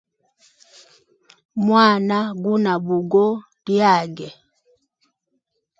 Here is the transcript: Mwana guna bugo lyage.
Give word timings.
Mwana 1.65 2.17
guna 2.43 2.73
bugo 2.85 3.27
lyage. 3.65 4.29